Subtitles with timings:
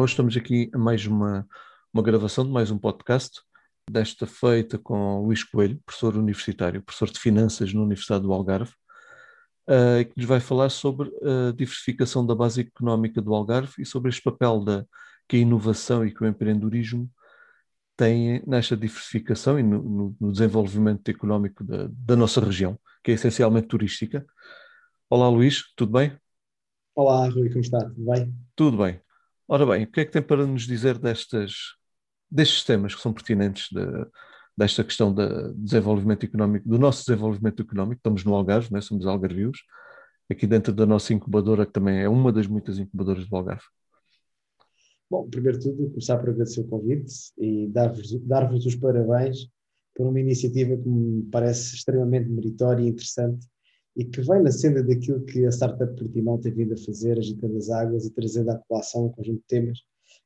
[0.00, 1.46] hoje estamos aqui a mais uma,
[1.92, 3.42] uma gravação de mais um podcast,
[3.90, 8.72] desta feita com Luís Coelho, professor universitário, professor de Finanças na Universidade do Algarve,
[9.68, 14.08] uh, que nos vai falar sobre a diversificação da base económica do Algarve e sobre
[14.08, 14.86] este papel da,
[15.28, 17.10] que a inovação e que o empreendedorismo
[17.94, 23.14] têm nesta diversificação e no, no, no desenvolvimento económico da, da nossa região, que é
[23.14, 24.24] essencialmente turística.
[25.10, 26.16] Olá Luís, tudo bem?
[26.94, 27.80] Olá Rui, como está?
[27.80, 28.34] Tudo bem?
[28.56, 29.09] Tudo bem.
[29.52, 31.74] Ora bem, o que é que tem para nos dizer destas,
[32.30, 33.82] destes temas que são pertinentes de,
[34.56, 37.98] desta questão do desenvolvimento económico, do nosso desenvolvimento económico?
[37.98, 38.80] Estamos no Algarve, né?
[38.80, 39.58] somos algarvios,
[40.30, 43.64] aqui dentro da nossa incubadora, que também é uma das muitas incubadoras do Algarve.
[45.10, 49.48] Bom, primeiro de tudo, começar por agradecer o convite e dar-vos dar os parabéns
[49.96, 53.48] por uma iniciativa que me parece extremamente meritória e interessante
[53.96, 57.56] e que vem na senda daquilo que a Startup Portimão tem vindo a fazer, agitando
[57.56, 59.78] as águas e trazendo à população um conjunto de temas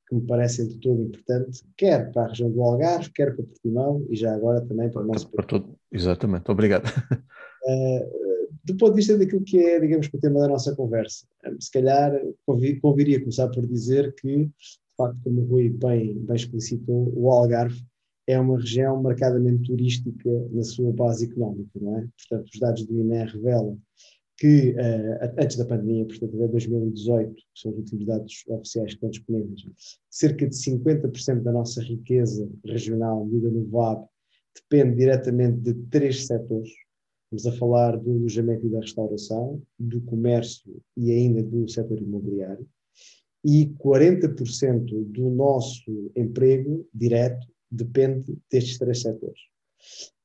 [0.06, 4.04] que me parecem de todo importante, quer para a região do Algarve, quer para Portimão
[4.10, 5.46] e já agora também para o nosso país.
[5.46, 5.78] Todo...
[5.90, 6.86] Exatamente, obrigado.
[6.86, 8.24] Uh,
[8.64, 11.26] do ponto de vista daquilo que é, digamos, o tema da nossa conversa,
[11.58, 12.12] se calhar
[12.46, 14.52] conviria começar por dizer que, de
[14.96, 17.82] facto, como o Rui bem, bem explicitou, o Algarve
[18.26, 22.08] é uma região marcadamente turística na sua base económica, não é?
[22.18, 23.78] Portanto, os dados do INE revelam
[24.36, 28.94] que, uh, antes da pandemia, portanto, até 2018, que são os últimos dados oficiais que
[28.96, 29.62] estão disponíveis,
[30.10, 34.06] cerca de 50% da nossa riqueza regional medida no VAB
[34.54, 36.70] depende diretamente de três setores.
[37.32, 42.66] Estamos a falar do alojamento e da restauração, do comércio e ainda do setor imobiliário.
[43.44, 49.40] E 40% do nosso emprego direto depende destes três setores.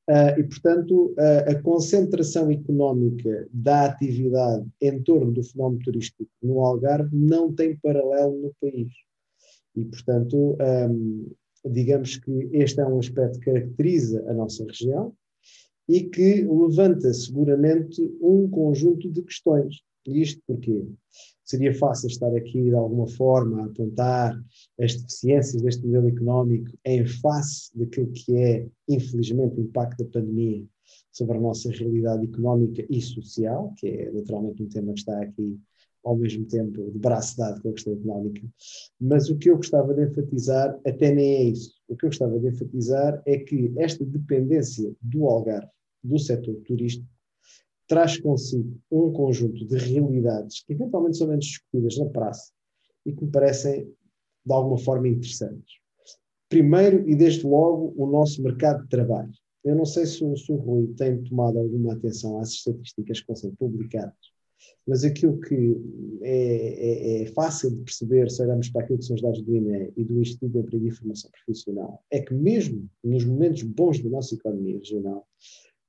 [0.08, 6.64] Uh, e, portanto, uh, a concentração económica da atividade em torno do fenómeno turístico no
[6.64, 8.92] Algarve não tem paralelo no país.
[9.76, 10.56] E, portanto,
[10.90, 11.30] um,
[11.64, 15.14] digamos que este é um aspecto que caracteriza a nossa região
[15.88, 19.76] e que levanta seguramente um conjunto de questões.
[20.06, 20.86] E isto porquê?
[21.50, 24.40] Seria fácil estar aqui de alguma forma a apontar
[24.80, 30.64] as deficiências deste modelo económico em face daquilo que é, infelizmente, o impacto da pandemia
[31.10, 35.58] sobre a nossa realidade económica e social, que é naturalmente um tema que está aqui
[36.04, 38.46] ao mesmo tempo de braço dado com a questão económica.
[39.00, 41.74] Mas o que eu gostava de enfatizar até nem é isso.
[41.88, 45.68] O que eu gostava de enfatizar é que esta dependência do Algarve,
[46.02, 47.06] do setor turístico,
[47.90, 52.52] traz consigo um conjunto de realidades que eventualmente são menos discutidas na praça
[53.04, 53.92] e que me parecem
[54.46, 55.80] de alguma forma interessantes.
[56.48, 59.32] Primeiro, e desde logo, o nosso mercado de trabalho.
[59.64, 63.26] Eu não sei se o, se o Rui tem tomado alguma atenção às estatísticas que
[63.26, 64.14] vão ser publicadas,
[64.86, 65.76] mas aquilo que
[66.22, 69.56] é, é, é, fácil de perceber se olharmos para aquilo que são os dados do
[69.56, 74.00] INE e do Instituto de Emprego e Formação Profissional é que mesmo nos momentos bons
[74.00, 75.26] da nossa economia regional,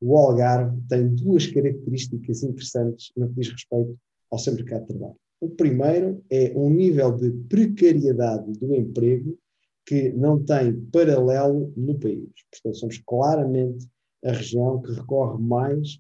[0.02, 3.98] o Algarve tem duas características interessantes no que diz respeito
[4.32, 5.16] ao seu mercado de trabalho.
[5.40, 9.38] O primeiro é um nível de precariedade do emprego
[9.86, 12.30] que não tem paralelo no país.
[12.52, 13.88] Portanto, somos claramente
[14.24, 16.00] a região que recorre mais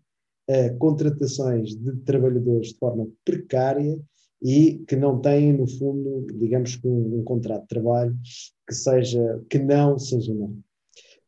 [0.49, 3.99] a contratações de trabalhadores de forma precária
[4.41, 8.17] e que não têm, no fundo, digamos que um, um contrato de trabalho
[8.67, 10.51] que seja, que não sazonal.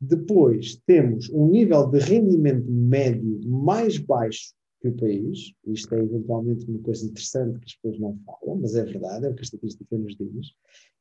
[0.06, 5.54] Depois temos um nível de rendimento médio mais baixo que o país.
[5.66, 9.30] Isto é eventualmente uma coisa interessante que as pessoas não falam, mas é verdade, é
[9.30, 10.48] o que a estatística nos diz.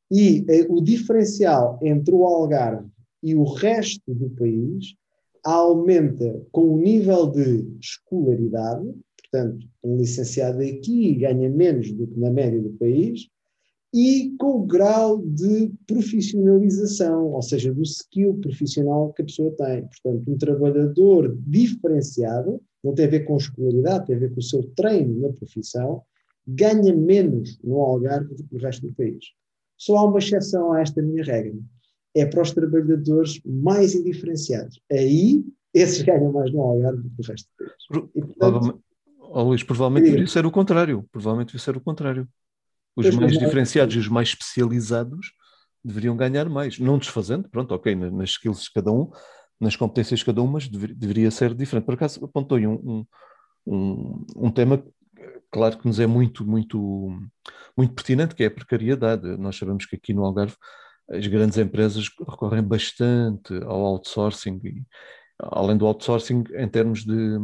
[0.09, 2.87] E eh, o diferencial entre o Algarve
[3.21, 4.95] e o resto do país
[5.43, 12.31] aumenta com o nível de escolaridade, portanto, um licenciado aqui ganha menos do que na
[12.31, 13.27] média do país,
[13.93, 19.85] e com o grau de profissionalização, ou seja, do skill profissional que a pessoa tem.
[19.85, 24.43] Portanto, um trabalhador diferenciado, não tem a ver com escolaridade, tem a ver com o
[24.43, 26.01] seu treino na profissão,
[26.47, 29.25] ganha menos no Algarve do que no resto do país.
[29.77, 31.53] Só há uma exceção a esta minha regra.
[32.15, 34.81] É para os trabalhadores mais indiferenciados.
[34.91, 38.11] Aí, esses ganham mais no Algarve do que no resto do país.
[38.15, 38.83] E, portanto,
[39.19, 41.05] oh, Luís, provavelmente deveria ser o contrário.
[41.11, 42.27] Provavelmente devia ser o contrário.
[42.95, 45.33] Os mais diferenciados e os mais especializados
[45.83, 49.11] deveriam ganhar mais, não desfazendo, pronto, ok, nas skills de cada um,
[49.59, 51.85] nas competências de cada um, mas dever, deveria ser diferente.
[51.85, 53.05] Por acaso apontou um,
[53.65, 54.83] um, um, tema,
[55.51, 57.19] claro que nos é muito, muito,
[57.75, 59.37] muito pertinente, que é a precariedade.
[59.37, 60.55] Nós sabemos que aqui no Algarve
[61.09, 64.83] as grandes empresas recorrem bastante ao outsourcing, e,
[65.39, 67.37] além do outsourcing em termos de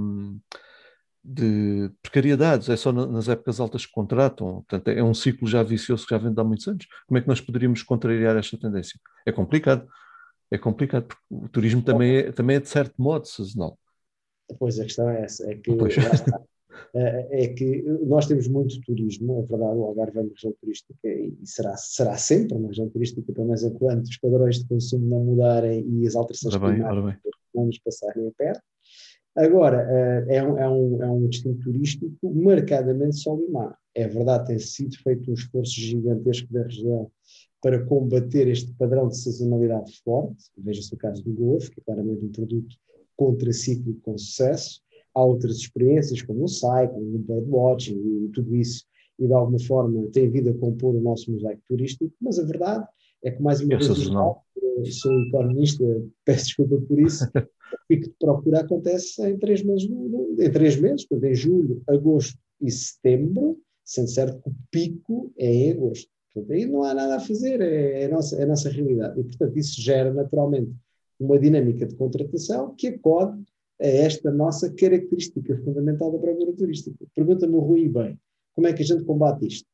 [1.31, 6.03] de precariedades, é só nas épocas altas que contratam, portanto é um ciclo já vicioso
[6.03, 6.87] que já vem de há muitos anos.
[7.07, 8.99] Como é que nós poderíamos contrariar esta tendência?
[9.27, 9.87] É complicado,
[10.49, 13.77] é complicado, porque o turismo também é, também é de certo modo sazonal.
[14.57, 15.69] Pois a questão é essa, é que,
[16.95, 21.07] é, é, que nós temos muito turismo, é verdade, o Algarve é uma região turística
[21.07, 25.23] e será, será sempre uma região turística, pelo menos enquanto os padrões de consumo não
[25.23, 27.21] mudarem e as alterações climáticas
[27.53, 28.63] não nos passarem a perto.
[29.39, 33.73] Agora, eh, é um, é, um, é um destino turístico marcadamente sol e mar.
[33.95, 37.09] É verdade, tem sido feito um esforço gigantesco da região
[37.61, 40.43] para combater este padrão de sazonalidade forte.
[40.57, 42.75] Veja-se o caso do Golfo, que é claramente um produto
[43.15, 44.81] contracíclico com sucesso.
[45.15, 48.83] Há outras experiências, como o cycling, o birdwatching e tudo isso,
[49.17, 52.85] e de alguma forma tem vindo a compor o nosso mosaico turístico, mas a verdade
[53.23, 53.85] é que, mais uma vez,
[54.99, 55.83] sou economista,
[56.25, 61.05] peço desculpa por isso, o pico de procura acontece em três meses, em três meses,
[61.05, 66.09] portanto, em julho, agosto e setembro, sendo certo que o pico é em agosto.
[66.33, 69.19] Portanto, aí não há nada a fazer, é, é, a nossa, é a nossa realidade.
[69.19, 70.71] E, portanto, isso gera naturalmente
[71.19, 73.43] uma dinâmica de contratação que acode
[73.81, 76.97] a esta nossa característica fundamental da procura turística.
[77.15, 78.19] Pergunta-me o Rui bem,
[78.53, 79.67] como é que a gente combate isto?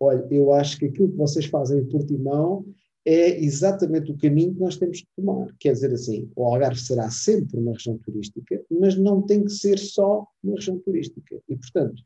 [0.00, 2.64] Olha, eu acho que aquilo que vocês fazem em Portimão
[3.08, 5.48] é exatamente o caminho que nós temos que tomar.
[5.58, 9.78] Quer dizer assim, o Algarve será sempre uma região turística, mas não tem que ser
[9.78, 11.40] só uma região turística.
[11.48, 12.02] E, portanto,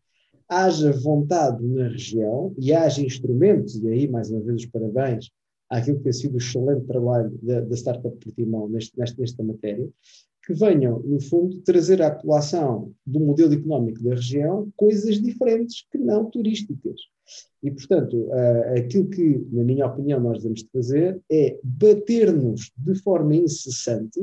[0.49, 5.29] haja vontade na região e haja instrumentos, e aí, mais uma vez, os parabéns
[5.69, 9.89] àquilo que tem sido o excelente trabalho da, da Startup Portimão neste, nesta matéria,
[10.47, 15.99] que venham, no fundo, trazer à colação do modelo económico da região coisas diferentes que
[15.99, 17.01] não turísticas.
[17.63, 18.29] E, portanto,
[18.77, 24.21] aquilo que, na minha opinião, nós devemos de fazer é bater-nos de forma incessante,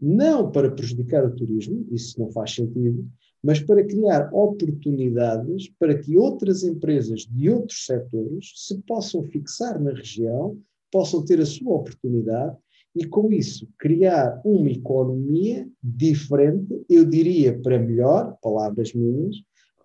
[0.00, 3.06] não para prejudicar o turismo, isso não faz sentido,
[3.42, 9.92] mas para criar oportunidades para que outras empresas de outros setores se possam fixar na
[9.92, 10.58] região,
[10.90, 12.56] possam ter a sua oportunidade
[12.94, 19.36] e, com isso, criar uma economia diferente, eu diria para melhor, palavras minhas.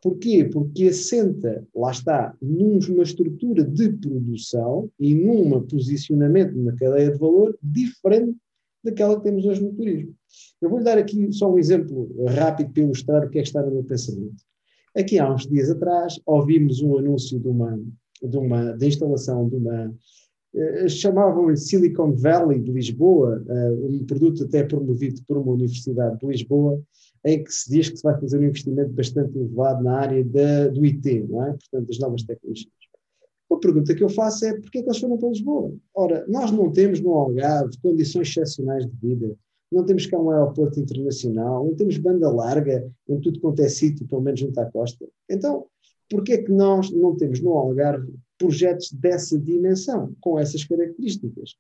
[0.06, 0.46] Porquê?
[0.46, 7.58] Porque assenta, lá está, numa estrutura de produção e num posicionamento na cadeia de valor
[7.60, 8.38] diferente
[8.84, 10.14] daquela que temos hoje no turismo.
[10.62, 13.64] Eu vou-lhe dar aqui só um exemplo rápido para ilustrar o que é que está
[13.64, 14.44] no meu pensamento.
[14.96, 17.76] Aqui há uns dias atrás ouvimos um anúncio de uma,
[18.22, 19.92] de uma de instalação de uma
[20.88, 26.82] chamavam-lhe Silicon Valley de Lisboa, eh, um produto até promovido por uma universidade de Lisboa,
[27.26, 30.68] em que se diz que se vai fazer um investimento bastante elevado na área da,
[30.68, 31.52] do IT, não é?
[31.52, 32.70] portanto, das novas tecnologias.
[33.52, 35.74] A pergunta que eu faço é porquê é que eles foram para Lisboa?
[35.94, 39.36] Ora, nós não temos no Algarve condições excepcionais de vida,
[39.72, 44.08] não temos cá um aeroporto internacional, não temos banda larga em tudo quanto é sítio,
[44.08, 45.06] pelo menos junto à costa.
[45.30, 45.66] Então,
[46.10, 51.56] porquê é que nós não temos no Algarve projetos dessa dimensão, com essas características.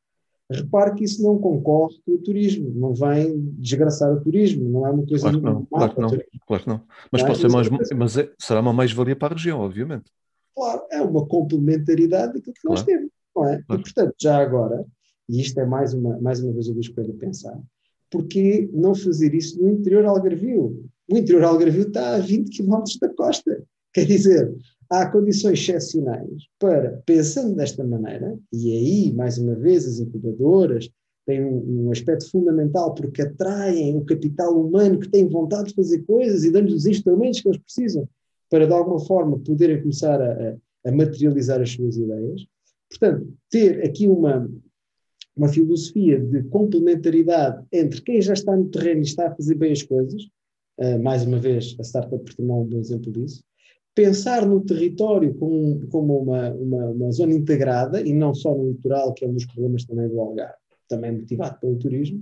[0.51, 4.91] Repare que isso não concorre com o turismo, não vem desgraçar o turismo, não é
[4.91, 6.09] uma coisa claro que não, claro que não,
[6.45, 6.81] claro que não.
[7.11, 10.11] Mas, não, pode ser mais, mas é, será uma mais-valia para a região, obviamente.
[10.55, 12.77] Claro, é uma complementaridade daquilo que claro.
[12.77, 13.63] nós temos, não é?
[13.63, 13.81] Claro.
[13.81, 14.85] E, portanto, já agora,
[15.27, 17.59] e isto é mais uma, mais uma vez o Luís Coelho a pensar,
[18.11, 20.85] porque não fazer isso no interior algarvio?
[21.09, 23.63] O interior algarvio está a 20 km da costa.
[23.95, 24.53] Quer dizer,
[24.89, 30.89] há condições excepcionais para, pensando desta maneira, e aí, mais uma vez, as incubadoras
[31.25, 36.03] têm um, um aspecto fundamental porque atraem o capital humano que tem vontade de fazer
[36.03, 38.05] coisas e dão-lhes os instrumentos que eles precisam
[38.49, 42.45] para, de alguma forma, poderem começar a, a materializar as suas ideias.
[42.89, 44.51] Portanto, ter aqui uma,
[45.37, 49.71] uma filosofia de complementaridade entre quem já está no terreno e está a fazer bem
[49.71, 50.21] as coisas,
[50.79, 53.41] uh, mais uma vez, a Startup Portimão é um bom exemplo disso,
[53.95, 59.13] pensar no território como, como uma, uma, uma, zona integrada e não só no litoral,
[59.13, 60.53] que é um dos problemas também do Algarve,
[60.89, 62.21] também motivado pelo turismo,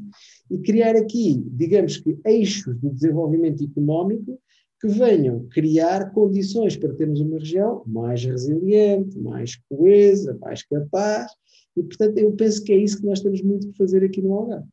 [0.52, 4.40] e criar aqui, digamos que, eixos de desenvolvimento económico
[4.80, 11.32] que venham criar condições para termos uma região mais resiliente, mais coesa, mais capaz,
[11.76, 14.34] e portanto eu penso que é isso que nós temos muito que fazer aqui no
[14.34, 14.68] Algarve.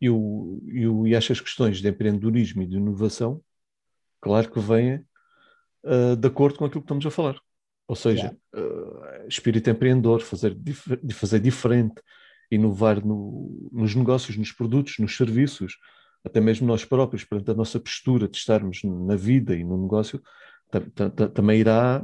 [0.00, 3.40] E, o, e, o, e estas questões de empreendedorismo e de inovação,
[4.20, 5.04] claro que vêm
[5.84, 7.36] uh, de acordo com aquilo que estamos a falar.
[7.88, 12.00] Ou seja, uh, espírito empreendedor, fazer, dif fazer diferente,
[12.50, 15.76] inovar no, nos negócios, nos produtos, nos serviços,
[16.24, 20.22] até mesmo nós próprios, perante a nossa postura de estarmos na vida e no negócio,
[21.34, 22.02] também irá,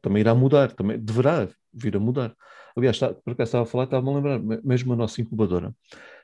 [0.00, 2.34] também irá mudar, também deverá vir a mudar.
[2.76, 5.74] Aliás, está, por acaso estava a falar, estava-me a lembrar, mesmo a nossa incubadora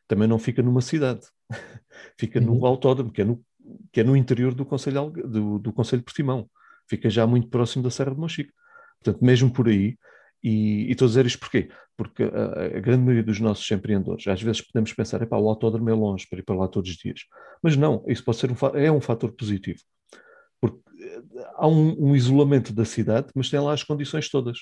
[0.06, 1.26] também não fica numa cidade,
[2.18, 2.58] fica uhum.
[2.58, 3.42] no autódromo, que é no,
[3.92, 6.48] que é no interior do Conselho, do, do Conselho Portimão.
[6.88, 8.52] Fica já muito próximo da Serra de Monchique.
[9.02, 9.96] Portanto, mesmo por aí,
[10.42, 11.70] e, e estou a dizer isto porquê?
[11.96, 15.88] Porque a, a, grande maioria dos nossos empreendedores, às vezes podemos pensar, epá, o autódromo
[15.88, 17.20] é longe para ir para lá todos os dias.
[17.62, 19.80] Mas não, isso pode ser um, é um fator positivo.
[20.60, 21.22] Porque eh,
[21.54, 24.58] há um, um isolamento da cidade, mas tem lá as condições todas.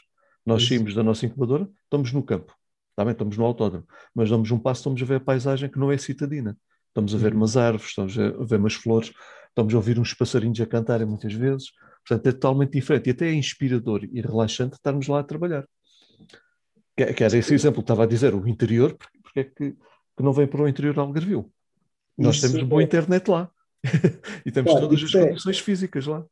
[0.47, 2.53] Nós saímos da nossa incubadora, estamos no campo,
[2.91, 5.79] está bem, estamos no autódromo, mas damos um passo, estamos a ver a paisagem que
[5.79, 6.57] não é citadina.
[6.89, 7.39] Estamos a ver uhum.
[7.39, 9.13] umas árvores, estamos a ver umas flores,
[9.53, 11.71] estamos a ouvir uns passarinhos a cantarem muitas vezes.
[12.07, 13.07] Portanto, é totalmente diferente.
[13.09, 15.67] E até é inspirador e relaxante estarmos lá a trabalhar.
[16.97, 19.73] Que, que era esse exemplo que estava a dizer, o interior, porque, porque é que,
[19.73, 21.51] que, não vem para o interior de Algarvio?
[22.19, 22.65] Nós isso temos é...
[22.65, 23.51] boa internet lá.
[24.45, 25.29] e temos claro, todas as é...
[25.29, 26.25] condições físicas lá.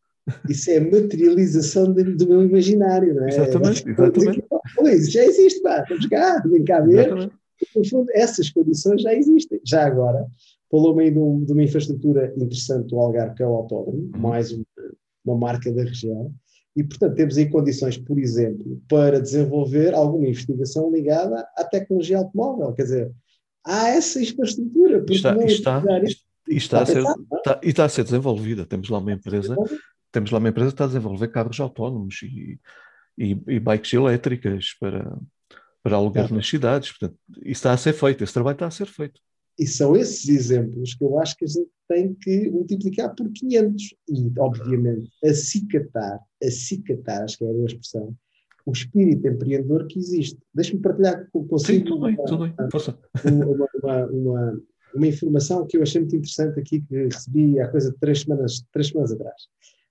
[0.48, 3.28] Isso é a materialização de, do meu imaginário, não é?
[3.28, 4.44] Exatamente, exatamente.
[4.76, 7.06] Pois, já existe, pá, estamos cá, vem cá ver.
[7.06, 7.34] Exatamente.
[7.74, 9.60] No fundo, essas condições já existem.
[9.64, 10.26] Já agora,
[10.70, 14.20] falou meio de, um, de, uma infraestrutura interessante do Algarve, que é o autódromo, uhum.
[14.20, 14.64] mais uma,
[15.24, 16.32] uma marca da região.
[16.76, 22.72] E, portanto, temos aí condições, por exemplo, para desenvolver alguma investigação ligada à tecnologia automóvel.
[22.72, 23.12] Quer dizer,
[23.66, 25.04] há essa infraestrutura.
[25.10, 25.82] Está, está,
[26.48, 28.64] está, a ser, está, e está a ser desenvolvida.
[28.64, 29.56] Temos lá uma empresa,
[30.12, 32.60] temos lá uma empresa que está a desenvolver carros autónomos e,
[33.18, 35.18] e, e bikes elétricas para,
[35.82, 36.92] para alugar nas cidades.
[36.92, 39.20] Portanto, isso está a ser feito, esse trabalho está a ser feito.
[39.60, 43.94] E são esses exemplos que eu acho que a gente tem que multiplicar por 500
[44.08, 48.16] e, obviamente, acicatar, acicatar, acho que é a expressão,
[48.64, 50.38] o espírito empreendedor que existe.
[50.54, 52.54] Deixa-me partilhar consigo Sim, tudo bem, tudo bem.
[53.26, 54.62] Uma, uma, uma,
[54.94, 58.64] uma, informação que eu achei muito interessante aqui, que recebi há coisa de três semanas,
[58.72, 59.42] três semanas atrás.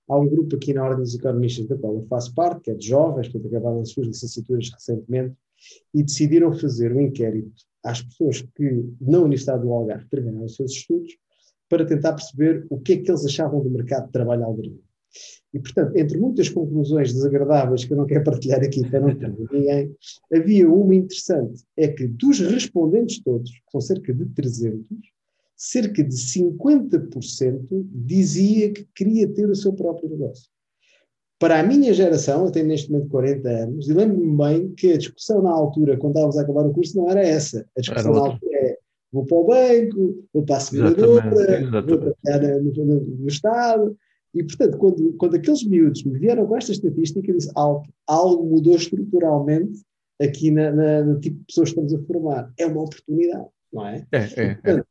[0.08, 2.74] Há um grupo aqui na Ordem dos Economistas da qual eu faço parte, que é
[2.74, 5.36] de jovens, que acabaram as suas licenciaturas recentemente,
[5.94, 10.72] e decidiram fazer um inquérito às pessoas que na Universidade do Algarve terminaram os seus
[10.72, 11.16] estudos
[11.68, 14.82] para tentar perceber o que é que eles achavam do mercado de trabalho algarvio.
[15.52, 19.32] E, portanto, entre muitas conclusões desagradáveis que eu não quero partilhar aqui para não ter
[19.50, 19.94] ninguém,
[20.32, 24.84] havia uma interessante, é que dos respondentes todos, que são cerca de 300,
[25.56, 30.48] cerca de 50% dizia que queria ter o seu próprio negócio.
[31.40, 34.98] Para a minha geração, eu tenho neste momento 40 anos, e lembro-me bem que a
[34.98, 37.66] discussão na altura, quando estávamos a acabar o curso, não era essa.
[37.74, 38.76] A discussão na altura é
[39.10, 43.96] vou para o banco, vou para a seguradora, vou trabalhar no, no, no, Estado.
[44.34, 48.44] E, portanto, quando, quando aqueles miúdos me vieram com esta estatística, eu disse algo, algo
[48.44, 49.80] mudou estruturalmente
[50.20, 52.52] aqui na, na, no tipo de pessoas que estamos a formar.
[52.58, 54.06] É uma oportunidade, não é?
[54.12, 54.84] É, é, portanto, é.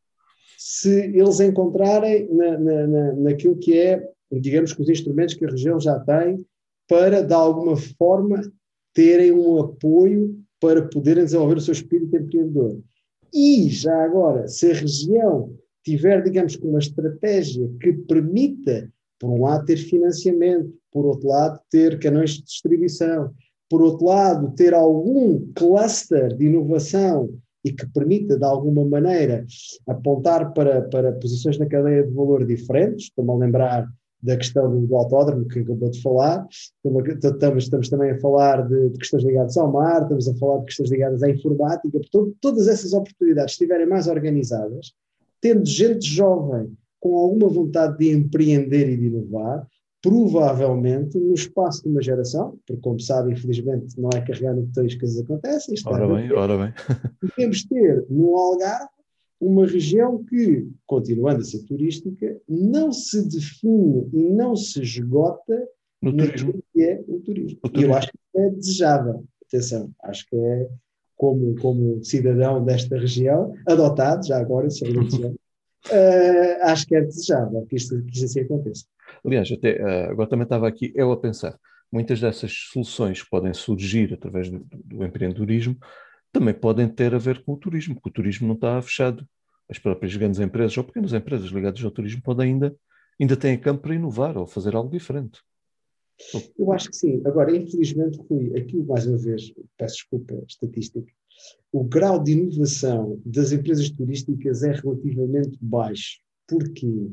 [0.58, 5.80] Se eles encontrarem na, na, naquilo que é digamos que os instrumentos que a região
[5.80, 6.46] já tem
[6.88, 8.42] para, de alguma forma,
[8.94, 12.80] terem um apoio para poderem desenvolver o seu espírito empreendedor.
[13.34, 19.66] E, já agora, se a região tiver, digamos, uma estratégia que permita, por um lado,
[19.66, 23.32] ter financiamento, por outro lado, ter canais de distribuição,
[23.70, 27.30] por outro lado, ter algum cluster de inovação
[27.64, 29.46] e que permita, de alguma maneira,
[29.88, 33.06] apontar para, para posições na cadeia de valor diferentes.
[33.06, 33.88] Estou-me a lembrar
[34.22, 36.46] da questão do autódromo que acabou de falar,
[37.24, 40.66] estamos, estamos também a falar de, de, questões ligadas ao mar, estamos a falar de
[40.66, 44.94] questões ligadas à informática, portanto, todas essas oportunidades estiverem mais organizadas,
[45.40, 49.66] tendo gente jovem com alguma vontade de empreender e de inovar,
[50.02, 54.96] provavelmente no espaço de uma geração, porque como sabe, infelizmente não é carregar no botões
[54.96, 55.76] que as acontecem.
[55.86, 56.74] Ora bem, ora bem.
[57.36, 58.99] Podemos ter no Algarve
[59.40, 65.68] uma região que, continuando a ser turística, não se define e não se esgota
[66.02, 66.54] no turismo.
[66.74, 67.60] que é o turismo.
[67.64, 67.70] o turismo.
[67.76, 69.24] E eu acho que é desejável.
[69.46, 70.70] Atenção, acho que é
[71.16, 75.38] como, como cidadão desta região, adotado, já agora, se uh,
[76.62, 78.86] acho que é desejável que isto, que isto assim aconteça.
[79.26, 81.60] Aliás, até, uh, agora também estava aqui eu a pensar,
[81.92, 85.78] muitas dessas soluções podem surgir através do, do empreendedorismo,
[86.32, 89.28] também podem ter a ver com o turismo, porque o turismo não está fechado.
[89.70, 92.76] As próprias grandes empresas ou pequenas empresas ligadas ao turismo podem ainda,
[93.20, 95.40] ainda têm campo para inovar ou fazer algo diferente.
[96.58, 97.22] Eu acho que sim.
[97.26, 101.12] Agora, infelizmente, Rui, aqui mais uma vez, peço desculpa, estatística,
[101.72, 106.20] o grau de inovação das empresas turísticas é relativamente baixo.
[106.48, 107.10] Porquê?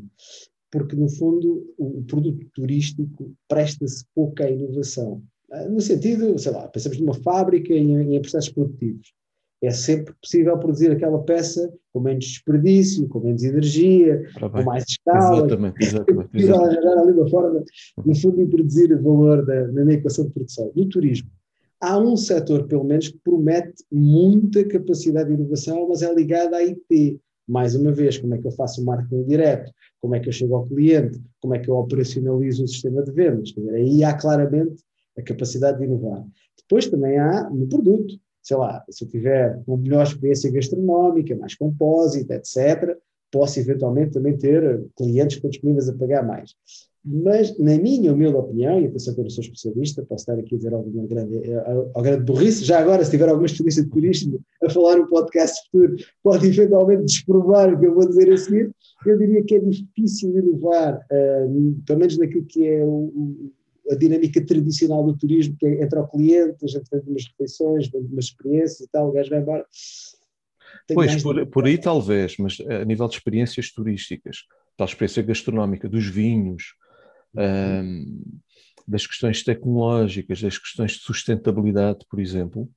[0.71, 5.23] Porque, no fundo, o produto turístico presta-se pouca inovação.
[5.53, 9.13] Ah, no sentido, sei lá, pensamos numa fábrica e em, em processos produtivos.
[9.63, 15.39] É sempre possível produzir aquela peça com menos desperdício, com menos energia, com mais escala.
[15.39, 16.29] Exatamente, exatamente.
[16.33, 17.65] Possível arranjar ali uma forma,
[18.05, 20.71] no fundo, de produzir valor da, na equação de produção.
[20.77, 21.31] No turismo,
[21.81, 26.59] há um setor, pelo menos, que promete muita capacidade de inovação, mas é ligado à
[26.59, 27.19] IT.
[27.49, 29.73] mais uma vez, como é que eu faço o marketing direto,
[30.03, 33.11] como é que eu chego ao cliente, como é que eu operacionalizo o sistema de
[33.11, 33.49] vendas.
[33.49, 34.85] Dizer, aí há claramente
[35.19, 36.25] a capacidade de inovar.
[36.57, 41.55] Depois também há no produto, sei lá, se eu tiver uma melhor experiência gastronómica, mais
[41.55, 42.97] compósito, etc.,
[43.31, 46.55] posso eventualmente também ter clientes que estão disponíveis a pagar mais.
[47.09, 50.57] Mas, na minha humilde opinião, e atenção que eu não sou especialista, posso estar aqui
[50.57, 54.41] a dizer alguma grande, alguma grande burrice, já agora, se tiver algum especialista de turismo
[54.61, 58.73] a falar um podcast futuro, pode eventualmente desprovar o que eu vou dizer a seguir,
[59.07, 63.53] eu diria que é difícil inovar, uh, pelo menos naquilo que é o,
[63.91, 67.91] a dinâmica tradicional do turismo, que é entre o cliente, a gente tem umas refeições,
[67.93, 69.67] umas experiências e tal, o gajo vai embora.
[70.87, 74.45] Tem pois, por, por aí talvez, mas a nível de experiências turísticas,
[74.77, 76.75] tal experiência gastronómica, dos vinhos,
[77.35, 78.23] um,
[78.87, 82.69] das questões tecnológicas, das questões de sustentabilidade, por exemplo,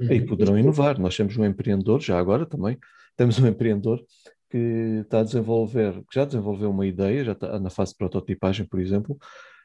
[0.00, 0.08] uhum.
[0.10, 0.98] aí poderão inovar.
[0.98, 2.78] Nós temos um empreendedor, já agora também,
[3.16, 4.04] temos um empreendedor
[4.50, 8.66] que está a desenvolver, que já desenvolveu uma ideia, já está na fase de prototipagem,
[8.66, 9.16] por exemplo,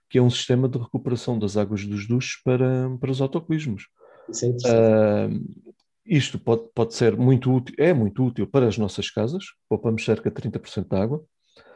[0.09, 3.87] que é um sistema de recuperação das águas dos duches para, para os autocolismos.
[4.29, 5.27] Isso é.
[5.27, 5.67] Uh,
[6.05, 10.29] isto pode, pode ser muito útil, é muito útil para as nossas casas, poupamos cerca
[10.29, 11.23] de 30% de água,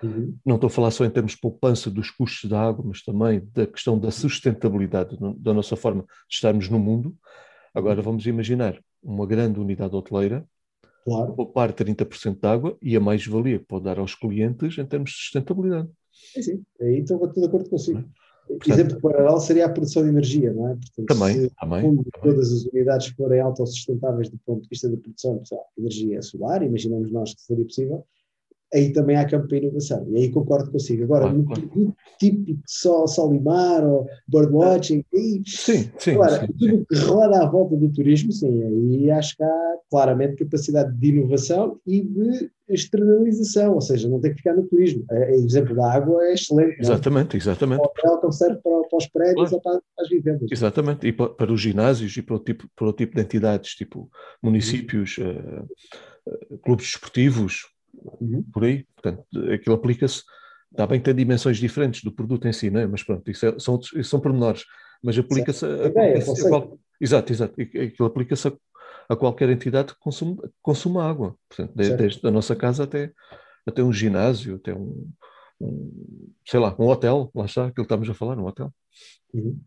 [0.04, 0.36] Uhum.
[0.46, 3.48] Não estou a falar só em termos de poupança dos custos da água, mas também
[3.54, 7.16] da questão da sustentabilidade da nossa forma de estarmos no mundo.
[7.74, 10.46] Agora vamos imaginar uma grande unidade hoteleira
[11.06, 11.34] claro.
[11.34, 15.18] poupar 30% de água e a mais-valia que pode dar aos clientes em termos de
[15.18, 15.90] sustentabilidade.
[16.12, 16.64] Sim, sim.
[16.82, 18.04] Aí estou de acordo consigo.
[18.48, 20.76] Portanto, Exemplo paralelo seria a produção de energia, não é?
[20.76, 22.04] Portanto, também, se também, também.
[22.22, 27.12] todas as unidades forem autossustentáveis do ponto de vista da produção, pessoal, energia solar, imaginamos
[27.12, 28.06] nós que seria possível,
[28.74, 30.06] aí também há campo para inovação.
[30.10, 31.04] E aí concordo consigo.
[31.04, 31.62] Agora, claro, no claro.
[31.62, 37.44] produto típico só, só limar ou birdwatching, aí, sim, sim, agora, sim, tudo que roda
[37.44, 42.50] à volta do turismo, sim, aí acho que há claramente capacidade de inovação e de
[42.70, 45.06] externalização, ou seja, não tem que ficar no turismo.
[45.10, 46.78] O exemplo da água é excelente.
[46.78, 46.82] É?
[46.82, 47.82] Exatamente, exatamente.
[47.82, 49.56] O hotel que serve para, para os prédios claro.
[49.56, 50.50] ou para, as vivendas.
[50.50, 53.72] Exatamente, e para, para, os ginásios e para o, tipo, para o tipo de entidades,
[53.72, 54.10] tipo
[54.42, 55.66] municípios, uhum.
[55.66, 58.44] uh, uh, clubes desportivos, uhum.
[58.52, 58.86] por aí.
[58.96, 60.24] Portanto, aquilo aplica-se.
[60.72, 62.88] Está bem que tem dimensões diferentes do produto em si, não é?
[62.88, 64.64] mas pronto, isso, é, são, isso são pormenores.
[65.04, 67.60] Mas aplica-se a, ideia, a, qual, Exato, exato.
[67.60, 68.54] Aquilo aplica-se a,
[69.10, 71.36] a, qualquer entidade que consuma, consuma água.
[71.50, 73.12] Portanto, desde, desde a nossa casa até,
[73.66, 75.12] até um ginásio, até um,
[75.60, 78.72] um, sei lá, um hotel, lá está, aquilo que estamos a falar, um hotel.
[79.34, 79.60] Uhum.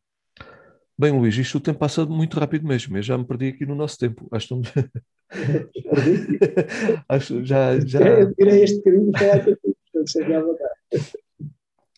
[0.97, 2.97] Bem, Luís, isto o tempo passa muito rápido mesmo.
[2.97, 4.29] Eu já me perdi aqui no nosso tempo.
[4.31, 4.55] Acho que
[7.09, 7.79] Acho já.
[7.81, 8.33] já...
[8.35, 10.75] Tirei este bocadinho de falar contigo, portanto, cheguei à vontade.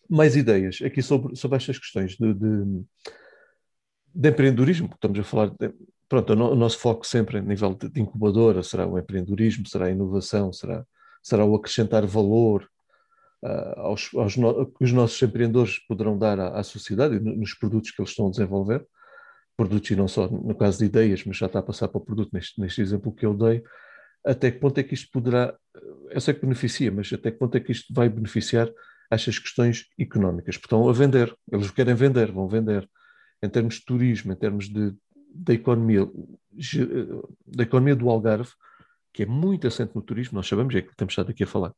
[0.08, 2.84] Mais ideias aqui sobre, sobre estas questões de, de,
[4.14, 5.50] de empreendedorismo, estamos a falar.
[5.58, 5.72] De,
[6.08, 9.90] pronto, o, nosso foco sempre a nível de, de, incubadora será o empreendedorismo, será a
[9.90, 10.84] inovação, será,
[11.22, 12.68] será o acrescentar valor
[13.42, 17.90] uh, aos, aos no, que os nossos empreendedores poderão dar à, à sociedade nos produtos
[17.90, 18.86] que eles estão a desenvolver
[19.56, 22.04] produtos e não só no caso de ideias, mas já está a passar para o
[22.04, 23.62] produto neste, neste exemplo que eu dei,
[24.24, 25.56] até que ponto é que isto poderá,
[26.10, 28.68] eu sei que beneficia, mas até que ponto é que isto vai beneficiar
[29.10, 30.56] estas questões económicas?
[30.56, 32.88] Estão a vender, eles querem vender, vão vender.
[33.42, 34.92] Em termos de turismo, em termos de,
[35.32, 36.08] da economia,
[37.46, 38.50] da economia do Algarve,
[39.12, 41.72] que é muito assente no turismo, nós sabemos, é que temos estado aqui a falar.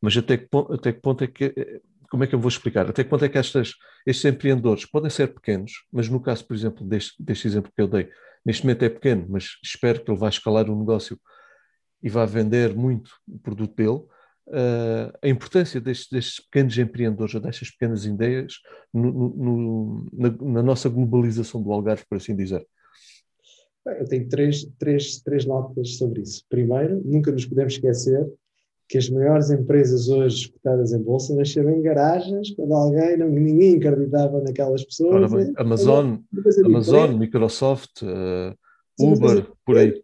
[0.00, 2.90] Mas até que, até que ponto é que como é que eu vou explicar?
[2.90, 3.72] Até quanto é que estas,
[4.06, 7.88] estes empreendedores podem ser pequenos, mas no caso, por exemplo, deste, deste exemplo que eu
[7.88, 8.10] dei,
[8.44, 11.18] neste momento é pequeno, mas espero que ele vá escalar o negócio
[12.02, 14.02] e vá vender muito o produto dele.
[14.46, 18.56] Uh, a importância destes, destes, pequenos empreendedores ou destas pequenas ideias
[18.92, 22.62] no, no, na, na, nossa globalização do Algarve, por assim dizer?
[23.86, 26.44] Eu tenho três, três, três notas sobre isso.
[26.50, 28.30] Primeiro, nunca nos podemos esquecer
[28.92, 33.78] que as maiores empresas hoje cotadas em bolsa nasceram em garagens, quando alguém, não, ninguém
[33.78, 35.32] acreditava naquelas pessoas.
[35.32, 36.16] Ora, Amazon,
[36.62, 38.54] Amazon Microsoft, uh,
[39.00, 39.98] Uber, por aí.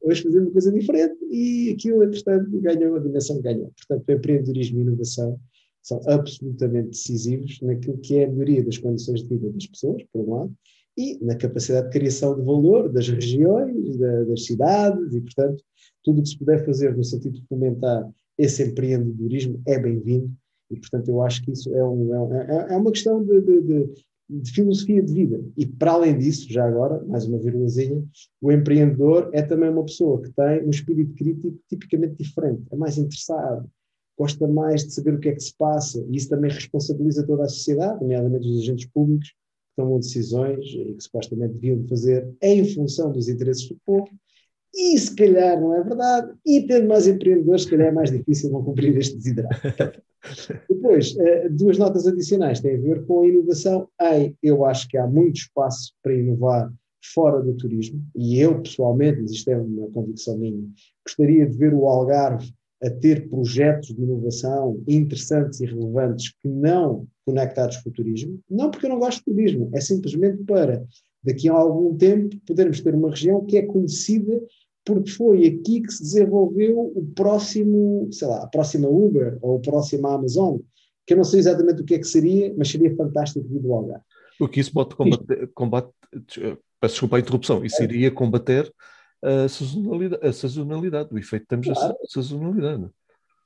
[0.00, 3.72] Hoje fazendo uma coisa diferente e aquilo, entretanto, ganhou a dimensão que ganhou.
[3.76, 5.40] Portanto, o empreendedorismo e inovação
[5.82, 10.20] são absolutamente decisivos naquilo que é a melhoria das condições de vida das pessoas, por
[10.20, 10.52] um lado,
[10.96, 15.64] e na capacidade de criação de valor das regiões, da, das cidades, e, portanto,
[16.04, 20.30] tudo o que se puder fazer no sentido de fomentar esse empreendedorismo é bem-vindo
[20.70, 23.60] e, portanto, eu acho que isso é, um, é, é, é uma questão de, de,
[23.62, 23.90] de,
[24.28, 25.44] de, filosofia de vida.
[25.56, 28.02] E, para além disso, já agora, mais uma vírgulazinha,
[28.40, 32.98] o empreendedor é também uma pessoa que tem um espírito crítico tipicamente diferente, é mais
[32.98, 33.68] interessado,
[34.18, 37.44] gosta mais de saber o que é que se passa e isso também responsabiliza toda
[37.44, 42.64] a sociedade, nomeadamente os agentes públicos, que tomam decisões e que supostamente deviam fazer em
[42.74, 44.08] função dos interesses do povo
[44.74, 48.50] e se calhar não é verdade, e tendo mais empreendedores, se calhar é mais difícil
[48.50, 50.02] não cumprir este desidrato.
[50.68, 53.88] Depois, eh, duas notas adicionais têm a ver com a inovação.
[54.00, 56.72] Em, eu acho que há muito espaço para inovar
[57.12, 60.64] fora do turismo, e eu pessoalmente, mas isto é uma convicção minha,
[61.06, 62.50] gostaria de ver o Algarve
[62.82, 68.70] a ter projetos de inovação interessantes e relevantes que não conectados com o turismo, não
[68.70, 70.84] porque eu não gosto de turismo, é simplesmente para
[71.22, 74.38] daqui a algum tempo podermos ter uma região que é conhecida
[74.84, 79.60] porque foi aqui que se desenvolveu o próximo, sei lá, a próxima Uber ou a
[79.60, 80.58] próxima Amazon,
[81.06, 83.72] que eu não sei exatamente o que é que seria, mas seria fantástico vir do
[83.72, 84.04] Algarve.
[84.38, 85.88] O que isso pode combater, combate,
[86.80, 87.84] peço desculpa a interrupção, isso é.
[87.84, 88.70] iria combater
[89.22, 91.94] a sazonalidade, a sazonalidade o efeito que temos claro.
[91.94, 92.86] a sazonalidade.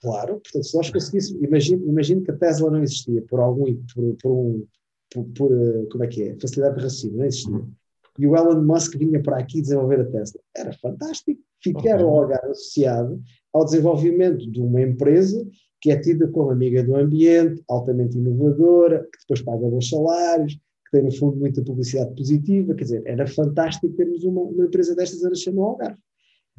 [0.00, 4.16] Claro, portanto, se nós conseguíssemos, imagino, imagino que a Tesla não existia por algum, por,
[4.20, 4.66] por um,
[5.10, 7.54] por, por, como é que é, facilidade de raciocínio, não existia.
[7.54, 7.77] Uhum
[8.18, 10.40] e o Elon Musk vinha para aqui desenvolver a Tesla.
[10.56, 11.40] Era fantástico.
[11.62, 13.20] Ficar o lugar associado
[13.52, 15.46] ao desenvolvimento de uma empresa
[15.80, 20.90] que é tida como amiga do ambiente, altamente inovadora, que depois paga bons salários, que
[20.92, 22.74] tem, no fundo, muita publicidade positiva.
[22.74, 25.98] Quer dizer, era fantástico termos uma, uma empresa destas a nascer no Algarve.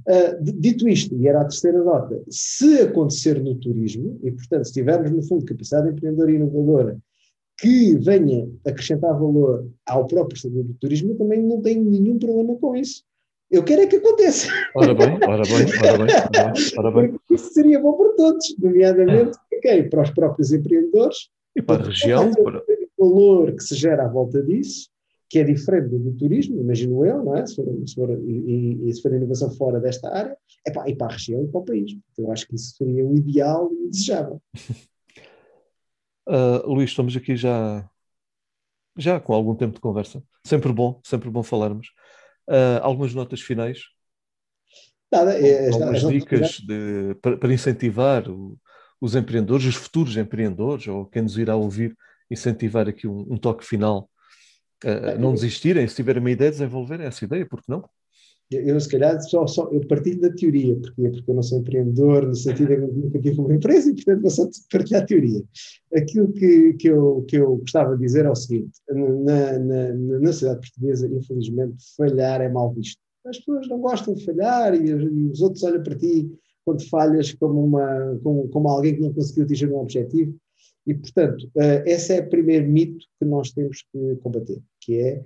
[0.08, 4.72] Uh, dito isto, e era a terceira nota, se acontecer no turismo, e portanto, se
[4.72, 6.98] tivermos, no fundo, capacidade empreendedora e inovadora
[7.62, 12.56] que venha acrescentar valor ao próprio setor do turismo, eu também não tenho nenhum problema
[12.56, 13.04] com isso.
[13.52, 14.48] Eu quero é que aconteça.
[14.76, 16.64] Ora bem, ora bem, ora bem, ora bem.
[16.78, 17.20] Ora bem.
[17.32, 21.30] Isso seria bom para todos, nomeadamente okay, para os próprios empreendedores.
[21.56, 22.32] E para a região.
[22.32, 22.64] Para...
[22.98, 24.90] O valor que se gera à volta disso,
[25.30, 27.46] que é diferente do turismo, imagino eu, não é?
[27.46, 30.96] Se for, se for, e, e, se for inovação fora desta área, é para, e
[30.96, 31.92] para a região e para o país.
[32.18, 34.42] Eu acho que isso seria o ideal e o desejável.
[36.30, 37.90] Uh, Luís, estamos aqui já,
[38.96, 40.24] já com algum tempo de conversa.
[40.46, 41.88] Sempre bom, sempre bom falarmos.
[42.48, 43.80] Uh, algumas notas finais?
[45.12, 48.60] Nada, é, algumas dicas de, para, para, incentivar o,
[49.02, 51.98] os empreendedores, os futuros empreendedores, ou quem nos irá ouvir,
[52.30, 54.08] incentivar aqui um, um toque final.
[54.84, 57.90] Uh, não desistirem, se tiverem uma ideia, desenvolverem essa ideia, porque não?
[58.52, 62.26] Eu, se calhar, só, só, eu partilho da teoria, porque, porque eu não sou empreendedor,
[62.26, 65.44] no sentido de que nunca tive uma empresa e, portanto, vou só partilhar a teoria.
[65.96, 70.32] Aquilo que, que, eu, que eu gostava de dizer é o seguinte: na, na, na
[70.32, 73.00] sociedade portuguesa, infelizmente, falhar é mal visto.
[73.26, 76.32] As pessoas não gostam de falhar e, e os outros olham para ti
[76.66, 80.36] quando falhas como, uma, como, como alguém que não conseguiu atingir um objetivo.
[80.88, 85.24] E, portanto, uh, esse é o primeiro mito que nós temos que combater, que é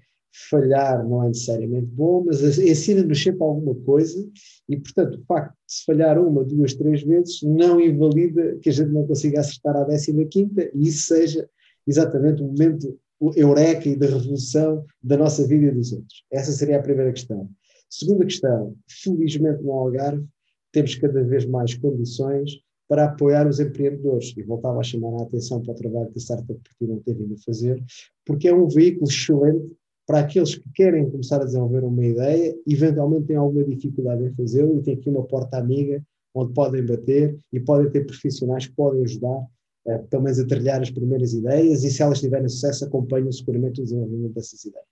[0.50, 4.28] falhar não é necessariamente bom, mas ensina-nos sempre alguma coisa
[4.68, 8.74] e, portanto, o facto de se falhar uma, duas, três vezes não invalida que a
[8.74, 11.48] gente não consiga acertar à décima quinta e isso seja
[11.86, 12.98] exatamente o momento
[13.36, 16.24] eureka e da revolução da nossa vida e dos outros.
[16.32, 17.50] Essa seria a primeira questão.
[17.90, 20.26] Segunda questão, felizmente no Algarve
[20.72, 24.34] temos cada vez mais condições para apoiar os empreendedores.
[24.36, 27.36] E voltava a chamar a atenção para o trabalho que a Startup não tem vindo
[27.36, 27.82] a fazer,
[28.26, 29.76] porque é um veículo excelente
[30.14, 34.78] para aqueles que querem começar a desenvolver uma ideia, eventualmente têm alguma dificuldade em fazê-lo
[34.78, 36.04] e têm aqui uma porta amiga
[36.36, 39.44] onde podem bater e podem ter profissionais que podem ajudar,
[39.88, 43.82] eh, pelo menos a trilhar as primeiras ideias e se elas tiverem sucesso acompanham seguramente
[43.82, 44.86] o desenvolvimento dessas ideias.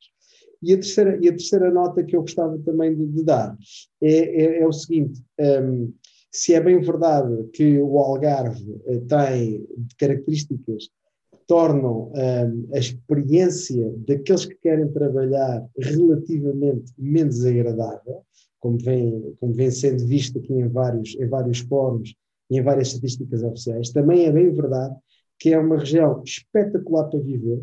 [0.59, 3.55] E a terceira, e a terceira nota que eu gostava também de, de dar
[4.01, 5.93] é, é, é, o seguinte, um, ehm,
[6.31, 9.67] se é bem verdade que o Algarve eh, tem
[9.99, 10.89] características
[11.51, 18.21] tornam um, a experiência daqueles que querem trabalhar relativamente menos agradável,
[18.57, 22.15] como vem, como vem sendo visto aqui em vários, em vários fóruns
[22.49, 23.89] e em várias estatísticas oficiais.
[23.89, 24.95] Também é bem verdade
[25.37, 27.61] que é uma região espetacular para viver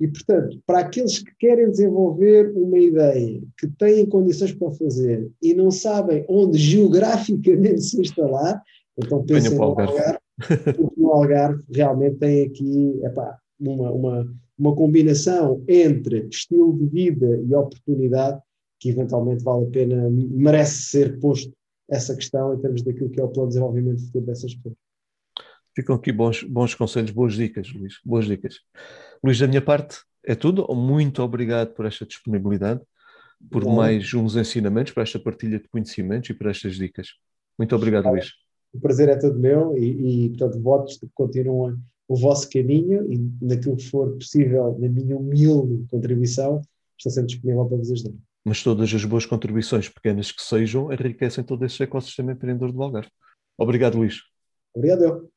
[0.00, 5.54] e, portanto, para aqueles que querem desenvolver uma ideia, que têm condições para fazer e
[5.54, 8.60] não sabem onde geograficamente se instalar,
[8.98, 15.62] então pensem no Algarve porque o Algarve realmente tem aqui epá, uma, uma, uma combinação
[15.68, 18.40] entre estilo de vida e oportunidade
[18.78, 21.52] que eventualmente vale a pena, merece ser posto
[21.90, 24.76] essa questão em termos daquilo que é o plano de desenvolvimento futuro dessas pessoas.
[25.74, 28.60] Ficam aqui bons, bons conselhos, boas dicas, Luís, boas dicas.
[29.22, 30.66] Luís, da minha parte é tudo.
[30.74, 32.80] Muito obrigado por esta disponibilidade,
[33.50, 33.76] por Bom.
[33.76, 37.14] mais uns ensinamentos, por esta partilha de conhecimentos e por estas dicas.
[37.58, 38.32] Muito obrigado, Luís
[38.72, 41.76] o prazer é todo meu e, e portanto, votos que continuem
[42.06, 46.62] o vosso caminho e naquilo que for possível, na minha humilde contribuição,
[46.96, 48.14] estou sempre disponível para vos ajudar.
[48.44, 53.10] Mas todas as boas contribuições, pequenas que sejam, enriquecem todo esse ecossistema empreendedor do Algarve.
[53.58, 54.22] Obrigado, Luís.
[54.74, 55.30] Obrigado, eu.